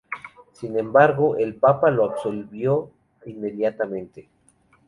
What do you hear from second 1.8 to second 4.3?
lo absolvió inmediatamente.